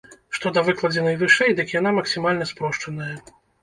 [0.37, 3.17] Што да выкладзенай вышэй, дык яна максімальна спрошчаная.